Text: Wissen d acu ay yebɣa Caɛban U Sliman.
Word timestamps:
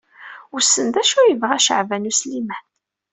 Wissen 0.51 0.87
d 0.93 0.95
acu 1.01 1.15
ay 1.19 1.29
yebɣa 1.31 1.57
Caɛban 1.65 2.09
U 2.09 2.11
Sliman. 2.19 2.65